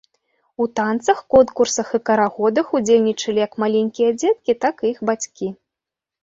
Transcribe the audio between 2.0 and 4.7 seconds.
карагодах удзельнічалі як маленькія дзеткі,